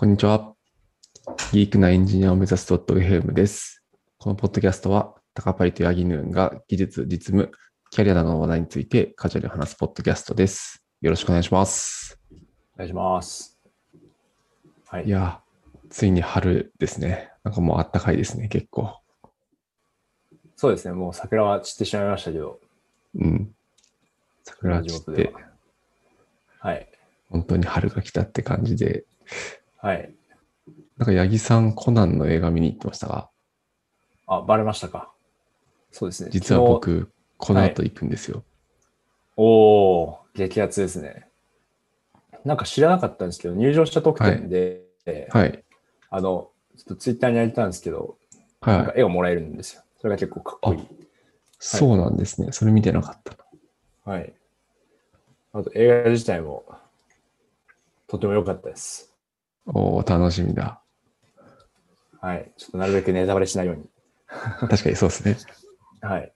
[0.00, 0.54] こんにちは。
[1.50, 3.82] ギークなエンジニアを目指す .fm です。
[4.18, 7.50] このポッドキャストは、タカパリとヤギヌーンが技術、実務、
[7.90, 10.84] キャリアなどの話題についてカジュアルに話すポッドキャストです。
[11.00, 12.16] よろしくお願いします。
[12.76, 13.60] お願いします。
[14.86, 15.06] はい。
[15.06, 15.40] いや、
[15.90, 17.32] ついに春ですね。
[17.42, 19.00] なんかもうあったかいですね、結構。
[20.54, 20.94] そうですね。
[20.94, 22.60] もう桜は散ってしまいましたけど、
[23.16, 23.52] うん。
[24.44, 25.40] 桜散っては、
[26.60, 26.88] はい。
[27.30, 29.04] 本当に春が来たって感じで、
[29.78, 30.14] はい。
[30.96, 33.30] なんか八木さん、コナンの映画見に行ってましたが、
[34.26, 35.12] あ、バレましたか。
[35.90, 36.30] そうですね。
[36.30, 36.60] 実は。
[36.60, 38.44] 僕、この後行くんですよ。
[39.36, 41.28] おー、激アツですね。
[42.44, 44.82] なんか知らなかったんですけど、入場者特典で、
[45.30, 45.64] はい。
[46.10, 48.18] あの、ちょっとツイッターにやりたんですけど、
[48.60, 49.00] なんかはい。
[49.00, 49.82] 絵をもらえるんですよ。
[50.00, 50.86] それが結構かっこいい。
[51.58, 52.52] そうなんですね。
[52.52, 53.36] それ見てなかった
[54.04, 54.12] な。
[54.12, 54.32] はい。
[55.52, 56.64] あと映画自体も、
[58.06, 59.07] とても良かったです。
[59.68, 60.82] おー、楽しみだ。
[62.20, 62.52] はい。
[62.56, 63.84] ちょっとなるべくネタバレしないように。
[64.68, 65.36] 確かにそうですね。
[66.00, 66.32] はい。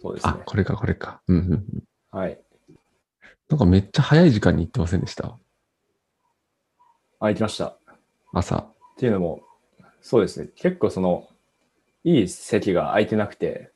[0.00, 0.42] そうですねあ、。
[0.44, 1.22] これか、これか。
[1.28, 1.84] うんうんうん。
[2.10, 2.40] はい。
[3.48, 5.38] なんかめっちゃ早い時間に行ってませんでした？
[7.20, 7.76] あ、行きました。
[8.32, 8.56] 朝。
[8.56, 9.42] っていうのも、
[10.00, 10.48] そうですね。
[10.56, 11.28] 結構その、
[12.02, 13.70] いい席が空いてなくて、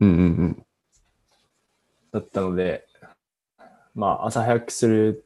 [0.00, 0.66] うんうんうん。
[2.12, 2.86] だったので、
[3.94, 5.24] まあ、朝早くする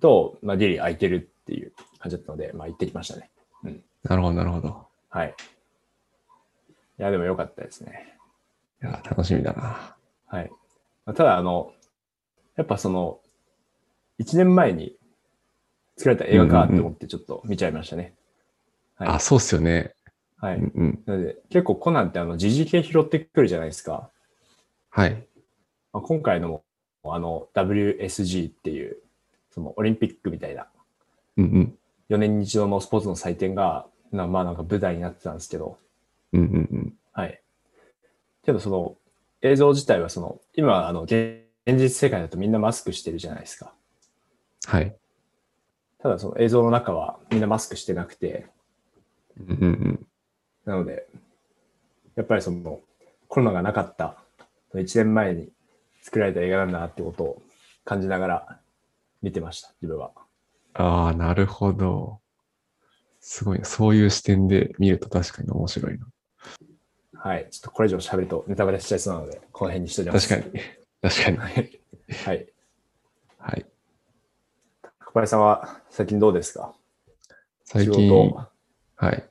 [0.00, 3.30] と、まあ、ギリ空いてるっていう感じだったので、まあ、行ってきましたね。
[4.04, 4.86] なるほど、なるほど。
[5.10, 5.34] はい。
[6.98, 8.16] いや、でも良かったですね。
[8.82, 9.96] いや、楽しみだな。
[10.26, 10.50] はい。
[11.04, 11.72] まあただ、あの、
[12.56, 13.20] やっぱその、
[14.18, 14.96] 1年前に
[15.96, 18.14] 作られた映画かって思ってちょっと見ちゃいましたね。
[18.96, 19.94] はいあ、そうっすよね。
[20.38, 20.56] はい。
[20.56, 21.02] うんうん。
[21.06, 24.10] なので、結構コナンってあの、時事系拾ってくるじゃないですか。
[24.90, 25.26] はい。
[25.92, 26.64] まあ、今回のも、
[27.04, 28.96] あの、WSG っていう、
[29.50, 30.68] そのオリンピックみたいな、
[31.36, 31.78] うんうん。
[32.10, 35.78] 4年に一度のスポーツの祭典が、なまあなんか舞台になってたんですけど、
[36.32, 36.94] うんうんうん。
[37.12, 37.40] はい。
[38.44, 38.96] けどその
[39.40, 43.72] 映像自体はその、今あの現現実世界だとみんなマスクしてるじゃないですか。
[44.66, 44.96] はい。
[46.00, 48.46] ただその映像の中はみんなマスクしてなくて、
[49.38, 50.06] うんうんうん。
[50.64, 51.06] なので、
[52.16, 52.80] やっぱりその
[53.28, 54.16] コロナがなかった
[54.74, 55.50] 1年前に
[56.02, 57.42] 作られた映画なんだなってことを
[57.84, 58.60] 感じながら
[59.22, 60.10] 見てました、自分は。
[60.74, 62.20] ああ、なるほど。
[63.20, 63.64] すごいな。
[63.64, 66.06] そういう視点で見ると確かに面白いな。
[67.14, 67.48] はい。
[67.50, 70.28] ちょっとこれ以上喋るとネタバレしちゃいそうなので、この辺にしときます。
[70.28, 70.60] 確かに。
[71.02, 71.36] 確かに。
[71.36, 71.80] はい。
[72.24, 72.52] はい。
[73.38, 73.66] はい。
[75.04, 76.74] 高林さんは最近どうですか？
[77.64, 78.34] 最近、
[78.96, 79.30] はい。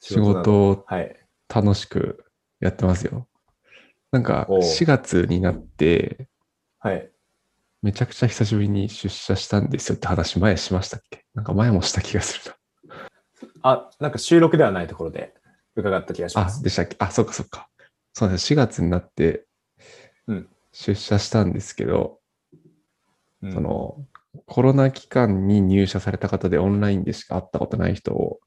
[0.00, 1.16] 仕仕事をはい。
[1.48, 2.24] 楽しく
[2.60, 3.26] やってますよ。
[4.10, 6.28] なんか、おう4月になって、
[6.78, 7.10] はい。
[7.84, 11.26] めちゃくちゃ久しぶりに出社したんですよって話前しましたっけ？
[11.34, 12.54] なんか前もした気がする
[13.60, 15.34] あ、なんか収録ではないところで
[15.76, 16.40] 伺った気がしな。
[16.40, 16.62] あ、ます。
[16.62, 16.96] でしたっけ？
[16.98, 17.68] あ、そっかそっか。
[18.14, 18.54] そうです。
[18.54, 19.44] 4月になって
[20.28, 22.20] うん出社したんですけど、
[23.42, 23.98] うんその
[24.46, 28.40] コロナ期間に入社された方でオンラインでしか会ったことない人を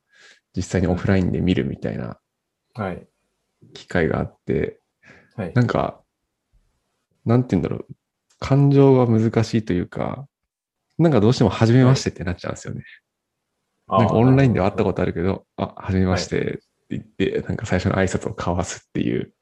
[0.56, 2.18] 実際にオフラインで見るみたいな
[2.74, 3.08] はい。
[3.76, 4.82] 機会があって、
[5.36, 5.54] はい。
[5.54, 6.02] なんか、
[7.24, 7.88] なんて言うんだろう。
[8.40, 10.28] 感情が難しいというか、
[10.98, 12.84] なんかどうしても初めましてってなっちゃうんですよね。
[13.88, 19.34] なんかオンラインでは会ったことあるけど、あ、はじめましてって言って、なんか最初の挨拶を交わすっていう、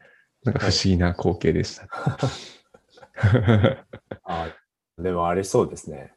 [0.43, 1.87] なんか不思議な光景でした。
[4.23, 4.49] あ
[4.97, 6.13] でもありそうですね。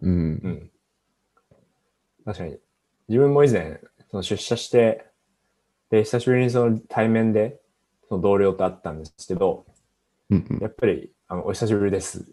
[0.00, 0.48] うんう。
[0.48, 0.70] ん。
[2.24, 2.58] 確かに。
[3.08, 5.06] 自分も以前、その出社して、
[5.90, 7.60] で、久しぶりにその対面で、
[8.08, 9.66] その同僚と会ったんですけど、
[10.30, 12.26] うんうんやっぱり、あの、お久しぶりです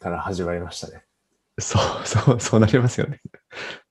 [0.00, 1.04] から始まりましたね。
[1.60, 3.20] そう、そう、 そうなりますよね。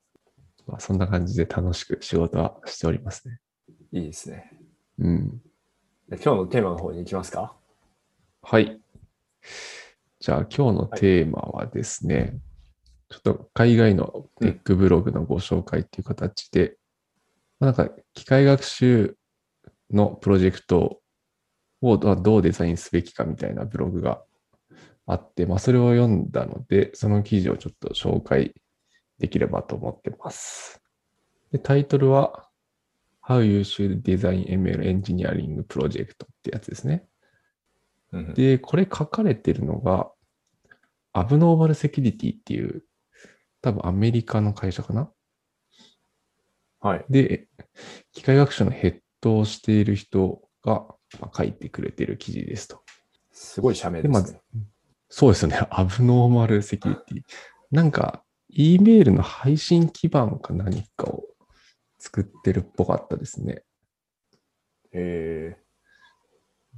[0.68, 3.40] まあ、そんな感じで楽しく仕事はしておりますね。
[3.92, 4.52] いいですね。
[4.98, 5.42] うん。
[6.06, 7.56] で今日のテーマの方に行きますか？
[8.42, 8.78] はい。
[10.20, 12.38] じゃあ今日のテーマはですね、
[13.08, 16.76] ちょっと海外のテックブログのご紹介っていう形で、
[17.58, 19.16] まあなんか機械学習
[19.90, 21.00] のプロジェクト
[21.80, 24.22] をどどうデザインすべきかみたいなブログが
[25.06, 28.54] あって、まあ、それを読んだので、その記事をちょっと紹介
[29.18, 30.80] できればと思ってます。
[31.50, 32.48] でタイトルは
[33.22, 37.06] How You Should Design ML Engineering Project ってやつですね。
[38.12, 40.10] うんで、これ書かれてるのが、
[41.12, 42.84] アブノーマルセキュリティっていう、
[43.62, 45.10] 多分アメリカの会社かな
[46.80, 47.04] はい。
[47.08, 47.48] で、
[48.12, 50.86] 機械学習のヘッドをしている人が
[51.20, 52.82] まあ書いてくれてる記事ですと。
[53.30, 54.40] すごい社名ですね。
[55.14, 55.60] そうですよね。
[55.68, 57.22] アブノーマルセキュリティ。
[57.70, 61.24] なんか、E メールの配信基盤か何かを
[61.98, 63.62] 作ってるっぽかったですね。
[64.94, 65.54] え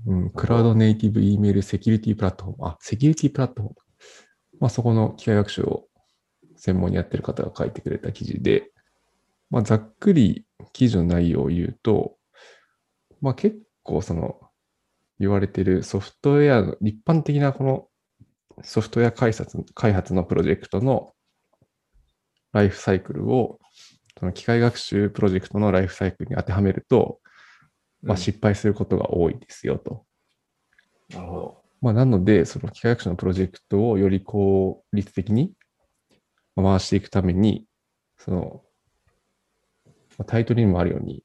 [0.09, 2.67] うん、クラウドネイティブ E メールセキュリティプラットフォーム。
[2.71, 3.77] あ、セキュリティプラットフォーム。
[4.59, 5.87] まあ、そこの機械学習を
[6.57, 8.73] 専門にやってる方が書いてくれた記事で、
[9.49, 12.17] まあ、ざっくり記事の内容を言うと、
[13.21, 14.41] まあ、結構その
[15.21, 17.87] 言われてるソフトウェアの一般的なこの
[18.63, 21.13] ソフトウェア開発開発のプロジェクトの
[22.53, 23.59] ライフサイクルを
[24.19, 27.35] その機械学習プロジェクトのライフサイクルに当てはめると、ー
[28.05, 30.05] まあ、失敗することが多いですよと。
[31.11, 31.63] なるほど。
[31.81, 35.53] まあ、なので、その機械学習のプロジェクトをより効率的に
[36.55, 37.67] 回していくために、
[38.17, 38.63] その、
[40.17, 41.25] まあタイトルにもあるように、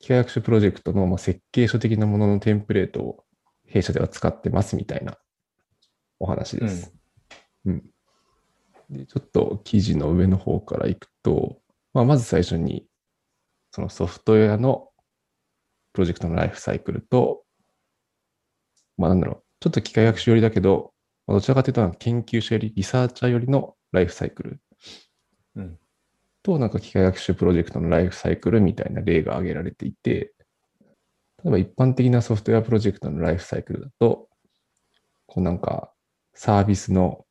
[0.00, 3.24] 機械学習プロジェクトのまあ設計書的なもののテンプレートを
[3.66, 5.18] 弊社では使ってますみたいな
[6.20, 6.94] お話です。
[7.64, 7.82] うん。
[8.90, 11.60] で、ちょっと記事の上の方からいくと、
[11.92, 12.86] まあ、まず最初に、
[13.72, 14.90] そのソフトウェアの
[15.92, 17.42] プロジェクトのライフサイクルと、
[18.96, 20.92] まあなんだろう、ちょっと機械学習寄りだけど、
[21.26, 24.60] まあどちらかというと研究者より、リサーチャー寄りのライフサイクル
[25.56, 25.78] うん。
[26.42, 30.32] と、なんか機械学習プロジェクトのライフサイクルみたいな例が挙げられていて、
[31.42, 34.28] 例えば一般的なソフトウェアプロジェクトのライフサイクルだと、
[35.26, 35.92] こうなんか
[36.42, 37.26] サービスの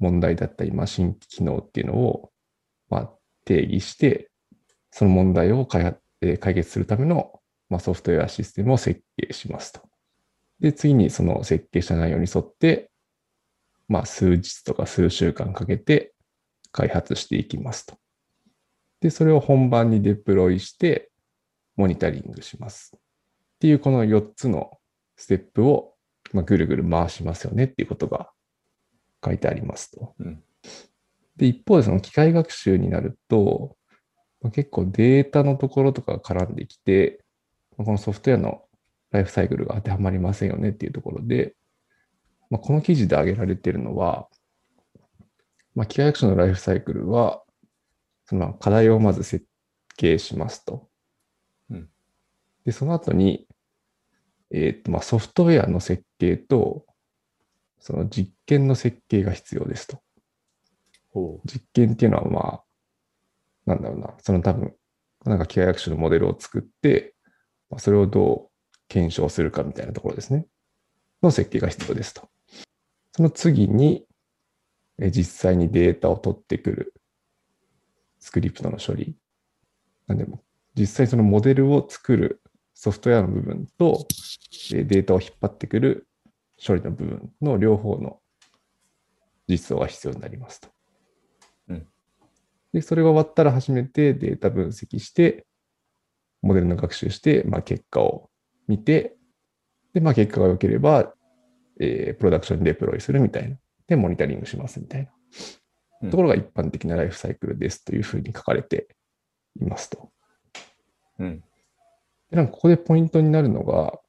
[0.00, 2.30] 問題だったり、マシン機能っていうのを、
[2.90, 3.10] まあ、
[3.46, 4.30] 定義して、
[4.90, 7.40] その問題を開発えー解決するための、
[7.70, 9.80] まあ、ソフトウェアシステムを設計しますと。
[10.60, 12.90] で、次にその設計した内容に沿って、
[13.88, 16.12] まあ、数日とか数週間かけて
[16.70, 17.96] 開発していきますと。
[19.00, 21.10] で、それを本番にデプロイして、
[21.76, 22.92] モニタリングします。
[22.94, 22.98] っ
[23.58, 24.78] ていう、この4つの
[25.16, 25.94] ステップを、
[26.34, 28.30] まあ、ぐるぐる回しますよねっていうことが
[29.24, 30.14] 書いてありますと。
[30.18, 30.42] うん
[31.36, 33.76] で、一方でその機械学習になると、
[34.42, 37.24] まあ結構データのところとかが絡んできて、
[37.78, 38.64] まあこのソフトウェアの
[39.10, 41.54] ライフサイクルが当てはまりませんよねっていうところで、
[42.50, 44.28] まあ、この記事で挙げられているのは、
[45.74, 47.42] まあ、機械学習のライフサイクルは、
[48.26, 49.44] その課題をまず設
[49.96, 50.88] 計しますと。
[51.70, 51.88] うん
[52.64, 53.46] で、その後に、
[54.50, 56.84] えっと、まあ、ソフトウェアの設計と、
[57.80, 60.00] その実験の設計が必要ですと。
[61.12, 62.64] ほ実験っていうのは、まあ、
[63.66, 64.74] なんだろうな、その多分、
[65.24, 67.14] なんか機械学習のモデルを作って、
[67.70, 70.46] まあそれをどう検証するかみたいなところですね。
[71.22, 72.28] の設計が必要ですと。
[73.12, 74.06] その次に、
[74.98, 76.94] え実際にデータを取ってくる
[78.18, 79.16] スクリプトの処理。
[80.06, 80.42] なんでも、
[80.74, 82.42] 実際そのモデルを作る
[82.74, 84.06] ソフトウェアの部分と、
[84.74, 86.08] えデータを引っ張ってくる
[86.64, 88.20] 処理の部分の両方の
[89.48, 90.68] 実装が必要になりますと。
[91.68, 91.86] うん
[92.72, 95.46] で、それが終わったら初めてデータ分析して、
[96.42, 98.30] モデルの学習して、まあ、結果を
[98.68, 99.16] 見て、
[99.92, 101.12] で、まあ、結果が良ければ、
[101.80, 103.56] えープロダクションにデプロイするみたいな。
[103.88, 105.10] で、モニタリングしますみたいな。
[106.02, 108.88] うんところが一般的なライフサイクルですというふうに書かれて
[109.60, 110.10] いますと。
[111.18, 111.24] う。
[111.24, 111.40] うん。
[112.30, 114.00] でなんかここでポイントになるのが、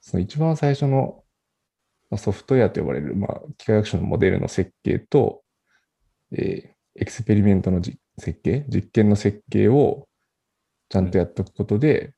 [0.00, 1.22] その一番最初の
[2.10, 5.42] まあソフトウェアと呼ばれる、まあ、機械学習のモデルの設計と、
[6.32, 7.80] えーエクスペリメントの
[8.18, 10.08] 設計、実験の設計を
[10.88, 12.12] ちゃんとやっておくことで、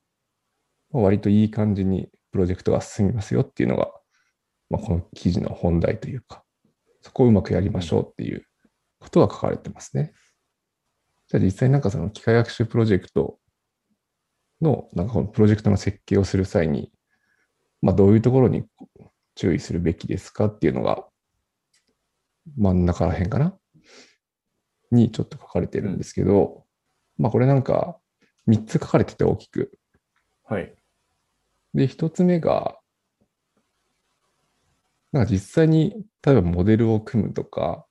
[0.91, 3.93] まあ割といい感じにプロジェクトが進みますよっていうのが、
[4.71, 6.43] まあ、この記事の本題というか、
[7.03, 8.47] そこをうまくやりましょうっていう
[8.99, 10.15] ことが書かれてますね。
[11.29, 13.39] じゃあ実際なんかその機械学習プロジェクト
[14.61, 16.91] の、なんかこのプロジェクトの設計をする際に、
[17.83, 18.65] まあどういうところに
[19.35, 21.07] 注意するべきですかっていうのが、
[22.57, 23.57] 真ん中ら辺かな？
[24.91, 26.65] にちょっと書かれてるんですけど、
[27.17, 27.99] まあこれなんか
[28.47, 29.79] 3つ書かれてて大きく。
[30.45, 30.75] はい。
[31.73, 32.79] で、1つ目が、
[35.13, 37.87] なんか実際に例えばモデルを組むとか、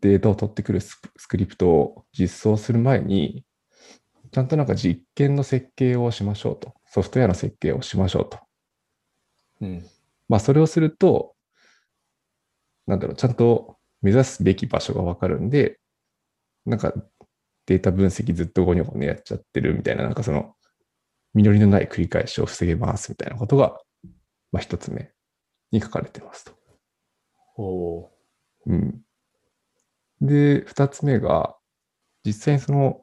[0.00, 3.44] データを取ってくるススクリプトを実装する前に、
[4.30, 6.74] ちゃんとなんか実験の設計をしましょうと。
[6.86, 8.38] ソフトウェアの設計をしましょうと。
[9.60, 9.86] うん。
[10.28, 11.34] まあそれをすると、
[12.86, 15.78] なんだろう、ちゃんと目指すべき場所がわかるんで、
[16.66, 16.92] なんか
[17.66, 20.54] データ分析ずっとゴニョゴニョやっちゃってるみたいな、なんかその、
[21.34, 23.78] 実りのない繰り返しを防げますみたいなことが、
[24.52, 25.12] まあ一つ目
[25.72, 26.52] に書かれてますと。
[27.54, 28.10] ほ
[28.66, 29.02] うん。
[30.20, 31.56] で、二つ目が、
[32.24, 33.00] 実際にその、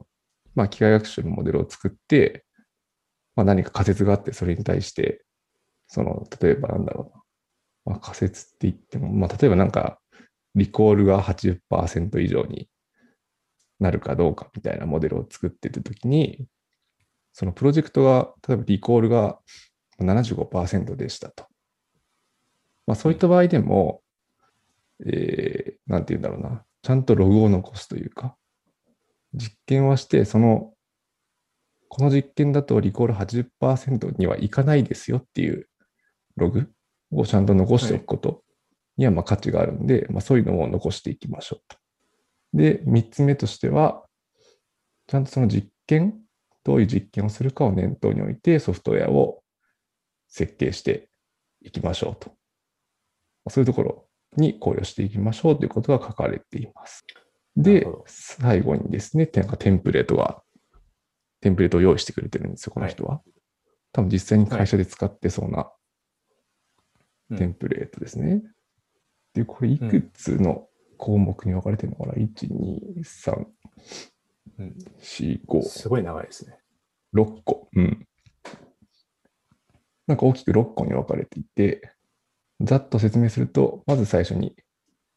[0.54, 2.44] まあ機械学習のモデルを作って、
[3.36, 5.25] まあ何か仮説があって、それに対して、
[5.86, 7.22] その、例えばなんだろうな。
[7.92, 10.00] まあ仮説って言っても、まあ例えばなんか、
[10.54, 12.68] リコールが80%以上に
[13.78, 16.46] なるかどうかみたいなモデルを作っているときに、
[17.32, 19.38] そのプロジェクトが、例えばリコールが
[20.00, 21.46] 75%でしたと。
[22.86, 24.02] まあ、そういった場合でも、
[25.04, 28.36] えー、なんて言うんだろうな、ちゃんとログを残すというか、
[29.34, 30.72] 実験はして、その、
[31.88, 35.68] この実験だとリコール80%にはいかないですよっていう
[36.36, 36.68] ログ
[37.12, 38.42] をちゃんと残しておくこと
[38.96, 41.76] にはまあ価値があるんで、まあ、そういうのを残していきましょうと。
[42.52, 44.04] で、3つ目としては、
[45.06, 46.18] ちゃんとその実験、
[46.64, 49.42] どういう実験をするかを念頭に置いてソフトウェアを
[50.28, 51.08] 設計して
[51.60, 52.32] いきましょうと。
[53.48, 57.04] そういうところに考慮していきましょうということが書かれています。
[57.56, 60.42] で、最後にですね、テンプレートが、
[61.40, 63.16] テンプレートを用意してくれてるんですよ、この人は。
[63.16, 63.30] はい、
[63.92, 65.70] 多分実際に会社で使ってそうな
[67.36, 68.42] テンプレートですね。
[69.34, 73.46] で、これいくつの項目に分かれてるのかな、?1、2、3、
[75.00, 75.62] 4、5。
[75.62, 76.58] すごい長いですね。
[77.14, 77.68] 6個。
[77.74, 78.06] うん。
[80.06, 81.92] なんか大きく6個に分かれていて、
[82.60, 84.54] ざっと説明すると、まず最初に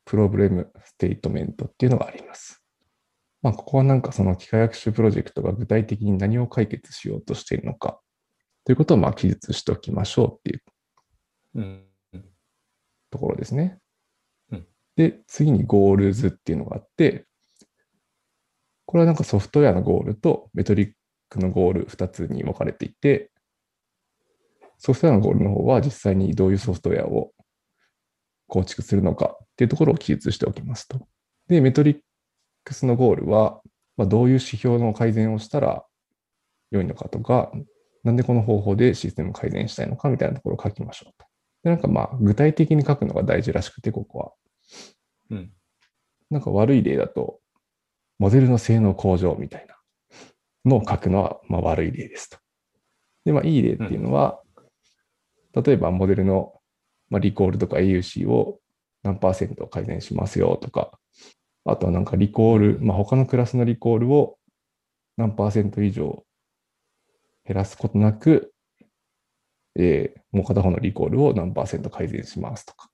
[0.05, 2.63] problem statement っていうのがあります。
[3.41, 8.01] まあ、ここはなんかその機械学習プロジェクトが具体的に何を解決しようとしているのか
[8.65, 10.63] ということをまあ記述しておきましょうっていう
[13.09, 13.79] ところですね。
[14.51, 17.25] うん、で、次に goals っていうのがあって、
[18.85, 20.91] これはなんかソフトウェアのゴールとメトリッ
[21.29, 23.31] クのゴール2つに分かれていて、
[24.77, 27.31] ソフトウェアのゴールの方は実際にどういうソフトウェアを
[28.47, 31.07] 構築するのかっていうところを記述しておきますと。
[31.47, 31.99] で、メトリッ
[32.63, 33.61] クスのゴールは、
[33.95, 35.83] まあ、どういう指標の改善をしたら
[36.71, 37.51] 良いのかとか、
[38.03, 41.28] なんでこの方法でシステムを改善したいのかみたいなところを書きましょうと。
[41.63, 44.31] で、なんかまあ、具体的に書くのが大事らしくて、ここは。
[45.31, 45.51] うん。
[46.29, 47.39] なんか悪い例だと、
[48.17, 49.75] モデルの性能向上みたいな
[50.65, 52.37] のを書くのは、まあ、悪い例ですと。
[53.25, 54.41] で、まあ、いい例っていうのは、
[55.53, 56.59] うん、例えばモデルの
[57.09, 58.59] まあ、リコールとか AUC を
[59.03, 60.91] 何パーセント改善しますよとか、
[61.65, 64.37] あとはなんかリコール、まあ、他のクラスのリコールを
[65.17, 66.23] 何パーセント以上
[67.45, 68.53] 減らすことなく、
[69.81, 72.89] えー、もう片方のリコールを何パーセント改善しますとか、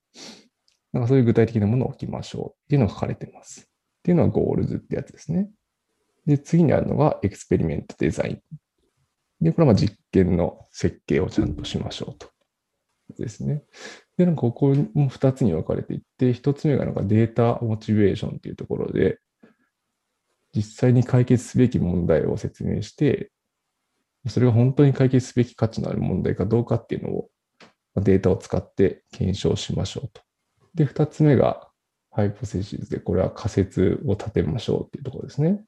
[0.94, 3.62] なんかそういう具体的なものを置きましょうっていうのが書かれてます。
[3.62, 3.64] っ
[4.04, 5.50] ていうのは goals ってやつですね。
[6.28, 8.42] で、次にあるのが experiment design。
[9.42, 12.30] で、これはま実験の設計をちゃんとしましょうと。
[13.18, 13.64] ですね。
[14.18, 19.20] で、なんかここも2つに分かれていって、1つ目がなんか data motivation っていうところで、
[20.56, 23.32] 実際に解決すべき問題を説明して、
[24.28, 27.30] それが本当に解決すべき価値のある問題かどうかっていうのを
[27.98, 30.22] データを使って検証しましょうと。
[30.74, 31.70] で、2つ目が
[32.12, 35.64] ハイポセシズで、これは仮説を立てましょうっていうところですね。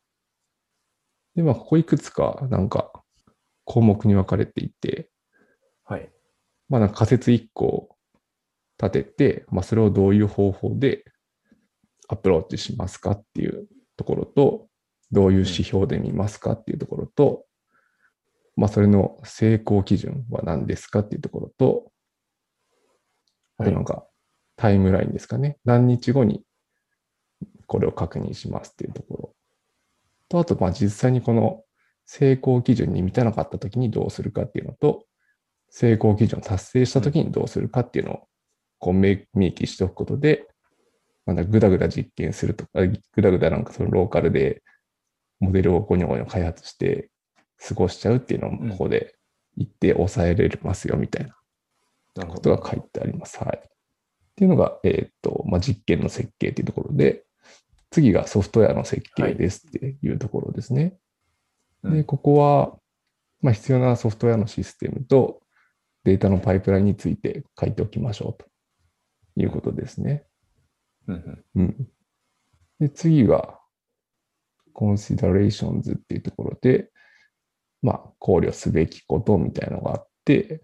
[1.35, 2.91] で、まあ、ここいくつかなんか
[3.65, 5.09] 項目に分かれていて、
[5.83, 6.09] はい。
[6.69, 7.95] まあ、なんか仮説1個
[8.81, 11.05] 立てて、まあ、それをどういう方法で
[12.07, 14.67] アプローチしますかっていうところと、
[15.11, 17.45] どういう指標で見ますかっていうところと、
[18.57, 21.91] まあ、それの成功基準は何ですかっていうところと、
[23.59, 24.05] あとなんか、
[24.55, 25.57] タイムラインですかね。
[25.63, 26.43] 何日後に
[27.67, 29.35] これを確認しますっていうところ。
[30.27, 31.63] と、あと、まあ、実際にこの
[32.05, 35.05] 成功基準に満たなかったときにどうするかっていうのと、
[35.69, 38.27] 成功基準を達成したときにどうするかっていうのを
[38.79, 39.17] こう明
[39.51, 40.47] 記しておくことで、
[41.27, 44.63] まだぐだぐだ実験するとか、ぐだぐだなんかそのローカルで
[45.39, 47.11] モデルをゴニョゴニョ開発して
[47.59, 49.15] 過ごしちゃうっていうのもここで
[49.55, 51.27] 言って抑えれますよみたい
[52.15, 53.37] なことが書いてあります。
[53.39, 53.57] はい。
[53.57, 53.61] っ
[54.35, 57.23] ていうのが、えっ、と、まあ、実験の設計っていうところで、
[57.89, 60.97] 次がソフトウェアの設計ですっていうところですね。
[61.81, 62.77] はい、で、ここは、
[63.41, 65.41] まあ、必要なソフトウェアのシステムと
[66.03, 68.45] データのパイプラインについて書いておきましょうと。
[69.37, 70.25] いうことですね。
[71.07, 71.87] うん、うん、
[72.79, 73.59] で次は、
[74.73, 76.91] considerations っていうところで、
[77.87, 80.61] まあ、考慮すべきことみたいなのがあって、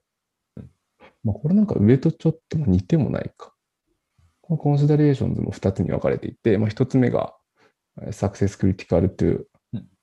[1.24, 3.54] まあ、これなんか上とちょっと似てもないか。
[4.42, 7.34] この considerations も2つに分かれていて、まあ、1つ目が
[8.08, 9.46] success critical to、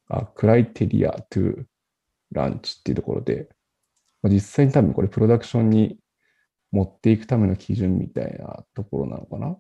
[0.09, 1.67] あ criteria to
[2.35, 3.51] launch っていうところで、
[4.23, 5.99] まあ、実際に多分これプロダクションに
[6.73, 9.59] 持っていくための基準みたいなところなのかな、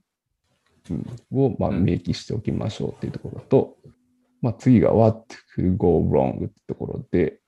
[0.88, 1.06] うん、
[1.38, 3.76] を、まあ、明記しておきましょうっていうところと、
[4.40, 5.26] まあ、次が What
[5.58, 7.39] could go wrong ってところで、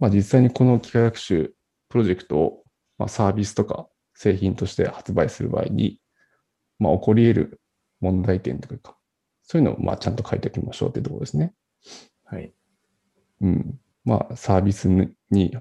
[0.00, 1.54] まあ、実際にこの機械学習
[1.88, 2.64] プロジェクトを、
[2.98, 6.00] まあ、サービスとか製品として発売する場合に、
[6.78, 7.60] まあ、起こり得る
[8.00, 8.96] 問題点というか、
[9.42, 11.52] そういうのをまあちゃんと書いておきましょうっていうところですね。
[12.24, 12.52] はい。
[13.42, 13.78] うん。
[14.04, 15.56] まあ、サービスに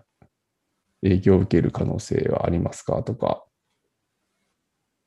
[1.02, 3.46] 影響を受ける可能性はありますかとか、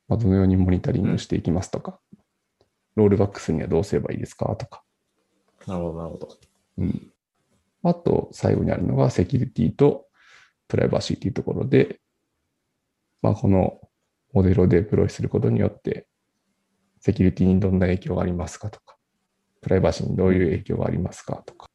[0.08, 2.00] まあ、どのようにモニタリングしていきますとか、
[2.96, 4.82] ロールバックスにはどうすればいいですかとか。
[5.66, 6.28] なるほど、なるほど。
[6.78, 7.11] うん。
[7.82, 10.06] あと、最後にあるのがセキュリティと
[10.68, 12.00] プライバシーというところで、
[13.20, 13.80] まあ、この
[14.32, 16.06] モデルをデプロイすることによって、
[17.00, 18.96] セキュリティにどんな影響がありますかとか、
[19.60, 21.68] プライバシーにどういう影響がありますかとか、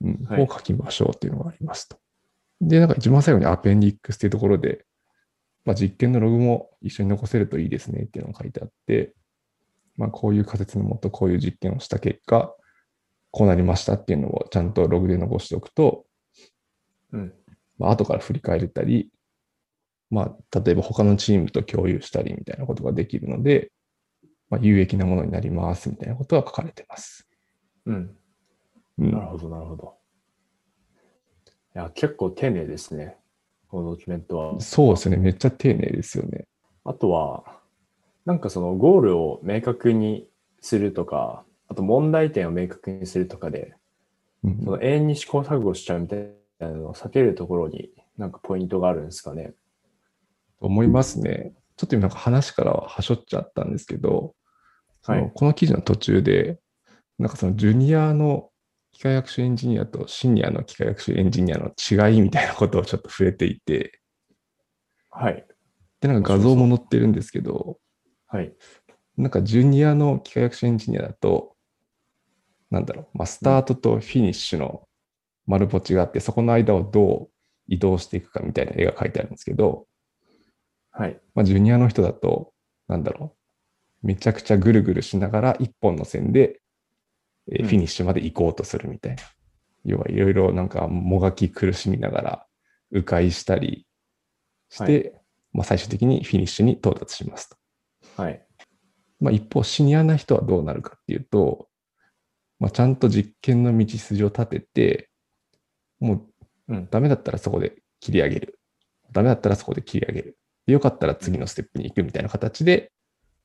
[0.00, 1.98] うん、はいを書きましょうっていうのがありますと。
[2.60, 4.84] で、なんか一番最後にアペンディックスっていうところで、
[5.64, 9.14] まあ、実験のログも一緒に残せるといいですねっていうのが書いてあって、
[9.96, 12.54] まあ、こういう仮説のもとこういう実験をした結果、
[13.30, 16.04] こうなりましたっていうのをちゃんとログで残しておくと、
[17.12, 17.32] うん。
[17.78, 19.10] まあ後から振り返れたり、
[20.10, 23.70] まあ、例えば他のチームと共有したりみたいなことができるので、
[24.50, 27.28] まあ、有益なものになりますみたいなことが書かれてます。
[27.86, 28.16] うん。
[28.98, 29.94] うんなるほど、なるほど。
[31.74, 33.16] いや、結構丁寧ですね。
[33.68, 34.60] このドキュメントは。
[34.60, 35.16] そうですね。
[35.16, 36.46] めっちゃ丁寧ですよね。
[36.84, 37.60] あとは、
[38.26, 40.28] なんかそのゴールを明確に
[40.60, 43.74] するとか、あと問題点を明確にするとかで、
[44.42, 46.26] うんその永遠に試行錯誤しちゃうみたい
[46.58, 49.54] なのを避けるところになんかポイントがあるんですかね。
[50.58, 51.52] と思いますね。
[51.76, 54.34] ちょっと今なんか話からははしょっちゃったんですけど、
[55.02, 56.58] はいこの記事の途中で、
[57.18, 58.50] なんかそのジュニアの
[58.92, 64.00] 機械学習エンジニアとシニアの機械学習エンジニアの違いみたいなことをちょっと触れていて、
[65.10, 65.46] はい。
[66.00, 67.78] で、なんか画像も載ってるんですけど、
[68.26, 68.52] はい。
[69.16, 71.56] なんかジュニアの機械学習エンジニアだと、
[72.70, 74.86] なんだろう、まあ、スタートとフィニッシュの
[75.46, 77.30] 丸ポチがあって、そこの間をどう
[77.66, 79.86] 移動していくかみたいな絵が書いてあるんですけど、
[80.92, 81.20] はい。
[81.34, 82.52] まあ、ジュニアの人だと、
[82.88, 83.36] なんだろ
[84.02, 86.60] う、めちゃくちゃぐるぐるしながら一本の線で、
[87.50, 89.22] えフィニッシュまで行こうとするみたいな。
[89.84, 92.46] 要はいろいろなんかもがき苦しみながら
[92.90, 93.86] 迂回したり
[94.68, 95.20] して、は
[95.52, 97.56] まあ、最終的にフィニッシュに到達しますと。
[98.16, 98.44] はい。
[99.20, 101.68] まあ、一方、シニアな人はどうなるかっていうと、
[102.60, 105.10] まあ、ちゃんと実験の道筋を立てて、
[105.98, 106.30] もう
[106.70, 106.88] うん。
[106.90, 108.58] ダメだったらそこで切り上げる。
[109.12, 110.38] ダメだったらそこで切り上げる。
[110.66, 112.92] でよかったら次のステップに行くみたいな形で、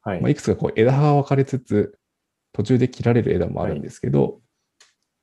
[0.01, 0.21] はい。
[0.21, 1.97] まあ、いくつかこう枝葉が分かれつつ、
[2.53, 4.39] 途中で切られる枝もあるんですけど、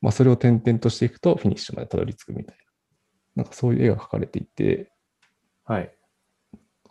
[0.00, 2.57] まあ、それを点々としていくとフィニッシュまでたどり着くみたい
[3.37, 3.42] な。
[3.44, 4.90] なんかそういう絵が描かれていて、
[5.64, 5.94] はい。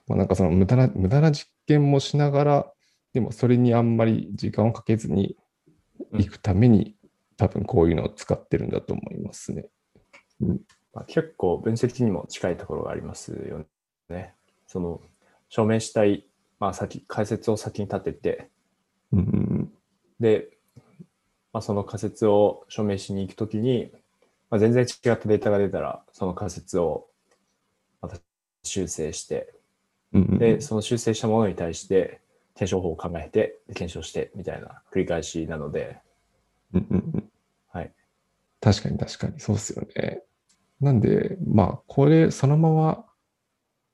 [0.07, 2.73] まあ、なんかその無駄な、無駄な実験もしながら、
[3.13, 5.35] でもそれにあんまり時間をかけずに
[6.13, 6.95] 行くために、
[7.37, 9.65] 多分こういうのを使ってるんだと思いますね。
[10.93, 13.65] まあ、結構分析にも近いところがありますよ
[14.09, 14.35] ね。
[14.67, 15.01] その、
[15.49, 16.27] 証明したい、
[16.59, 18.49] まあ、先、解説を先に立てて、
[19.11, 19.73] うんうん
[20.19, 20.49] で、
[21.51, 23.91] まあ、その仮説を証明しに行くときに、
[24.49, 27.07] まあ、全然違ったデータが出たら、その仮説を
[28.01, 28.17] また
[28.63, 29.53] 修正して、
[30.13, 30.37] うんうんうん。
[30.37, 32.20] で、その修正したものに対して、
[32.55, 35.99] 検証法を考えて、で検証して、みたいな繰り返しなので、
[36.73, 37.31] うんうんうん
[37.69, 37.93] はい。
[38.59, 40.23] 確かに確かに、そうですよね。
[40.79, 43.05] なんで、まあ、これそのまま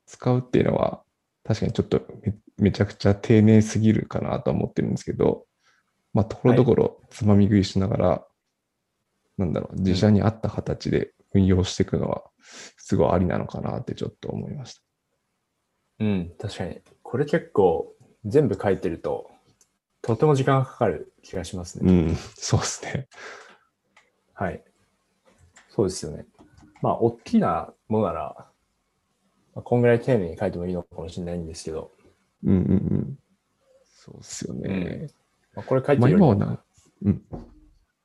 [0.05, 1.03] 使うっていうのは、
[1.43, 5.45] 確かにちょっとめめちゃくちゃ丁寧すぎるかなとは思ってるんですけど、
[6.13, 8.27] まあ、ところどころつまみ食いしながら、
[9.37, 12.23] なんだろう、自社に合った形で運用していくのは、
[12.77, 14.81] すごいありなのかなってちょっと思いました。
[15.99, 16.81] うん、確かに。
[17.03, 17.93] これ結構、
[18.27, 19.29] 全部書いてると、
[20.01, 21.91] とても時間がかかる気がしますね。
[21.91, 23.07] うん、そうですね。
[24.33, 24.63] はい。
[25.69, 26.25] そうですよね。
[26.81, 28.35] まあ、大きなものなら、
[29.55, 31.91] まあ、こんぐらい丁寧に書いてもいいのかもしれないんですけど、
[32.43, 32.63] うんうんう
[32.95, 33.19] ん。
[33.85, 35.07] そうですよね。
[35.55, 36.63] まあ、これ書いてまあるよりも今はな、
[37.03, 37.21] うん、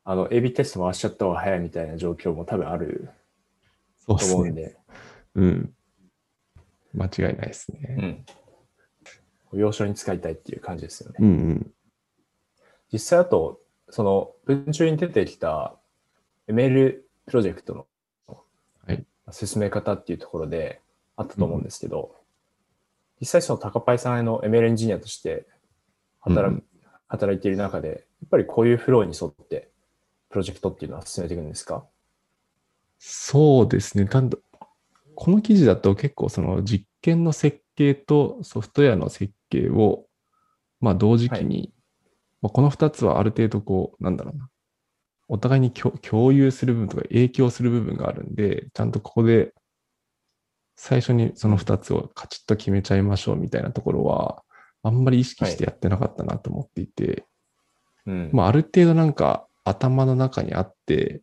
[0.04, 3.10] あの、AB テスト回しちゃった方が早いみたいな状況も多分ある。
[4.06, 4.76] と思うんで、
[5.34, 5.74] うん。
[6.94, 7.94] 間違いないですうね。
[7.94, 8.24] ん。
[9.54, 11.16] 要所に使いたいっていう感じですよね。
[11.20, 11.72] うんうん。
[12.92, 13.60] 実際あと、
[13.90, 15.74] その文中に出てきた
[16.48, 17.86] ML プロジェクト
[18.26, 18.38] の
[18.86, 20.80] はい進め方っていうところで
[21.16, 22.16] あったと思うんですけど、
[23.20, 25.46] 実際その高パイさんへの ML エンジニアとして
[26.20, 26.64] 働,、うん
[27.08, 27.98] 働いている中で、やっ
[28.30, 29.70] ぱりこういうフローに沿って
[30.30, 31.84] プロジェクトっていうのは進めていくんですか？
[32.98, 34.08] そうですね。
[35.14, 40.06] この記事だと結構その実験の設計とソフトウェアの設計を、
[40.80, 41.72] まあ同時期に、
[42.40, 44.48] まあ、この2つはある程度こう、なんだろうな。
[45.28, 49.54] お互いに共共有する部分とか影響する部分があるんで、ちゃんとここで
[50.76, 54.42] 最初にその2つをカチッと決めちゃいましょうみたいなところは、
[54.82, 57.24] あんまり意識してやってなかったなと思っていて、
[58.06, 58.30] うん。
[58.32, 61.22] まあ、ある程度なんか頭の中にあって、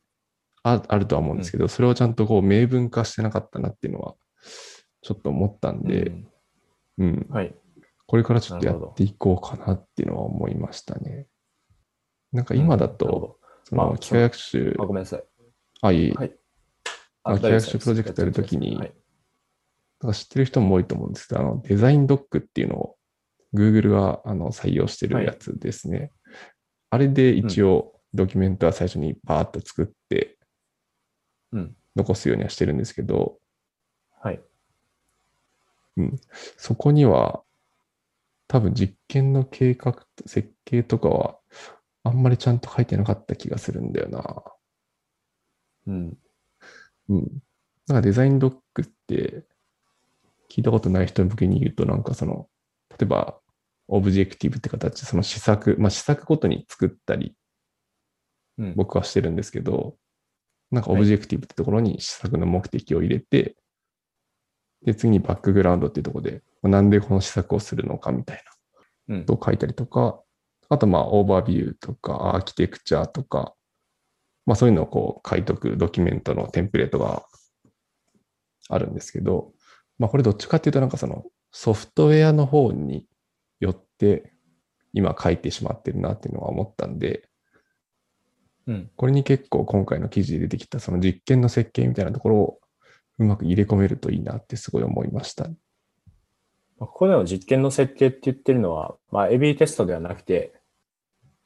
[0.64, 4.16] ああるとは思うんですけど、それをちゃんとこう明文化してなかったなっていうのは、
[5.02, 6.28] ちょっと思ったんで、うん
[7.00, 7.56] うん、はい。
[8.06, 11.28] これからちょっとやっていこうかなっていうのは思いましたね。
[12.32, 15.24] なんか今だと、どそまあの機械学習あ、、ごめんなさい。
[15.82, 16.36] あ、いい、はい
[17.24, 18.94] まあ大丈夫です契約プロジェクトやるときにはい。
[20.02, 22.96] なんか知ってる人も多いと思うんですけど、あのデザインドックっていうのを
[23.54, 26.12] Google があの採用してるやつですね。
[26.90, 30.38] あれで一応ドキュメントは最初にパーッと作って
[31.52, 31.76] うん。
[31.96, 33.30] 残すようにはしてるんですけど、はい。
[36.58, 37.44] そこには
[38.48, 41.40] 多分実験の計画、設計とかは
[42.04, 44.44] あんまりちゃんと書いてなかった気がするんだよな。
[45.88, 46.18] うん。
[47.10, 47.44] うん。
[47.88, 49.46] なんかデザインドックって
[50.50, 52.48] 聞いたことない人向けに言うと、なんかその、
[52.90, 53.40] 例えば、
[53.88, 57.36] objective って形で、その施策、まあ施策ごとに作ったり、
[58.58, 58.74] うん。
[58.76, 59.96] 僕はしてるんですけど、
[60.72, 63.56] なんかはい objective ってところに施策の目的を入れて、
[64.84, 68.44] で、次にバックグラウンドっていうところで、まあなんでこの施策をするのかみたい
[69.08, 70.22] なとを書いたりとか、
[70.70, 73.54] あとまあオーバービューとかアーキテクチャとか、
[74.46, 77.24] まあそういうのをこう書いとくドキュメントのテンプレートが
[78.70, 79.52] あるんですけど、
[79.98, 83.06] まあこれどっちかっていうとなんかそのソフトウェアの方に
[83.60, 84.34] よって
[84.94, 87.28] 今書いてしまってるなっていうのは思ったんで、
[88.68, 88.92] うん。
[88.96, 92.60] これに結構今回の記事で出てきたその実験の設計みたいなところを
[93.20, 95.44] うまく入れ込めるといいなってすごい思いました。
[95.44, 95.52] ま
[96.82, 100.54] あここでの実験の設計って言ってるのは、まあ、AB テストではなくて、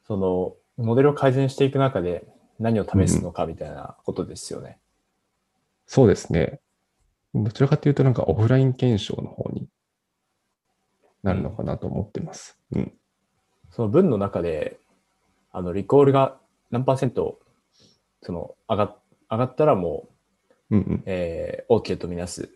[0.05, 2.25] その、モデルを改善していく中で
[2.59, 4.79] 何を試すのかみたいなことですよね。
[5.87, 6.59] そうですね。
[7.33, 9.67] どちらかというと、なんかオフライン検証の方に
[11.23, 12.59] なるのかなと思ってます。
[12.71, 12.93] うん。
[13.71, 14.77] その文の中で、
[15.51, 16.37] あの、リコールが
[16.69, 17.39] 何パーセント、
[18.21, 18.95] その、上が
[19.31, 20.12] 上がったらもう、
[20.73, 21.03] うんうん。
[21.05, 22.49] えー、OK とみなす。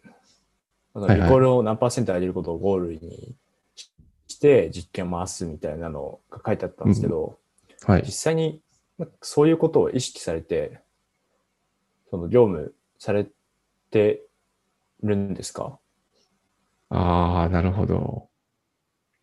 [0.93, 3.35] あのはいはいリコールを何パーセント上げることをゴールに
[3.75, 3.91] し
[4.27, 7.37] して実験を回すみたいなのが書いてあったんですけど、
[7.85, 8.11] はい実。
[8.11, 8.61] 際に
[8.97, 10.79] まあそういうことを意識されて、
[12.09, 13.27] その業務され
[13.91, 14.23] て
[15.03, 15.77] るんですか？
[16.89, 18.29] ああ、なるほど。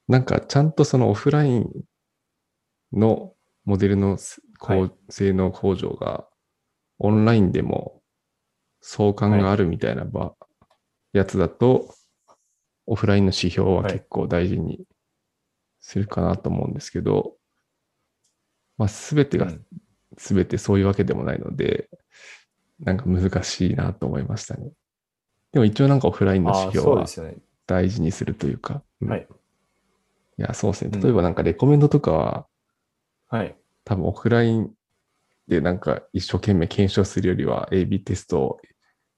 [0.06, 1.70] なんか、ちゃんとそのオフライン
[2.92, 3.32] の
[3.64, 6.26] モデルのすはい高性能向上が
[6.98, 8.02] オンラインでも
[8.86, 10.34] 相関があるみたいな場、
[11.14, 11.94] やつだと、
[12.84, 14.84] オフラインの指標ははい結構大事に
[15.80, 17.36] するかなと思うんですけど、
[18.76, 19.64] まあ、すべてがうん
[20.18, 21.88] すべてそういうわけでもないので、
[22.78, 24.70] なんか難しいなと思いましたね。
[25.52, 27.06] でも一応なんかオフラインの指標は。
[27.66, 29.26] 大事にするというか、うんはい。
[30.38, 30.90] いや、そうですね。
[30.92, 32.46] うん例えばなんかレコメンドとかは、
[33.28, 33.56] はい。
[33.84, 34.70] 多分オフライン
[35.48, 38.60] でなんか一生懸命検証するよりは AB テストを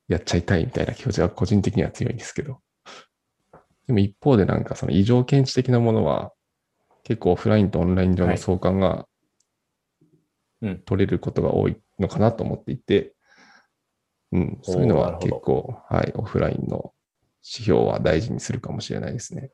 [0.08, 2.60] やっちゃいたいみたいな気持ちが個人的には強いんですけど。
[3.86, 6.32] でも一方でなんかその異常検知的なものは
[7.04, 9.06] 結構オフラインとオンライン上のはい相関が
[10.62, 10.78] うん。
[10.80, 13.14] 取れることが多いのかなと思っていて、
[14.32, 16.94] うん、そういうのは結構、はい、オフラインの
[17.42, 19.50] 指標は大事にするかもしれないですね。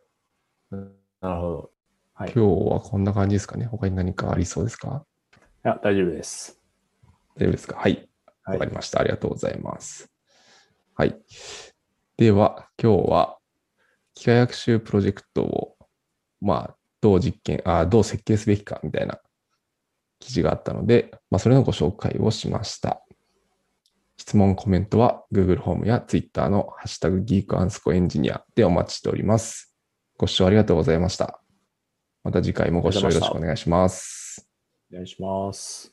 [0.71, 1.71] うんなるほど。
[2.15, 2.31] はい。
[2.31, 3.67] い今日はこんな感じですかね。
[3.67, 5.05] 他に何かありそうですか？
[5.65, 6.61] や、大丈夫です。
[7.37, 7.77] 大丈夫ですか？
[7.77, 8.09] はい。
[8.45, 9.01] はいわかりました。
[9.01, 10.12] ありがとうございます。
[11.03, 11.17] はい。
[12.17, 13.39] では、今日は、
[14.15, 15.77] 機械学習プロジェクトを、
[16.41, 19.19] まあ、どう実験、あどう設計すべきかみたいな
[20.21, 23.03] 記事があったので、まあ、それのご紹介をしました。
[24.17, 29.75] 質問、コメントは Google ホームや Twitter のハッシュタグギークアンスコエンジニアでお待ちしております。
[30.17, 31.43] ご視聴ありがとうございました。
[32.23, 34.49] また次回もご視聴よろしくお願いします。
[34.93, 35.93] お願いします。